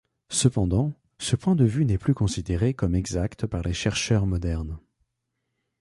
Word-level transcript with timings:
Cependant, 0.31 0.93
ce 1.19 1.35
point 1.35 1.53
de 1.55 1.63
vue 1.63 1.85
n'est 1.85 1.99
plus 1.99 2.15
considéré 2.15 2.73
comme 2.73 2.95
exact 2.95 3.45
par 3.45 3.61
les 3.61 3.75
chercheurs 3.75 4.25
modernes. 4.25 4.79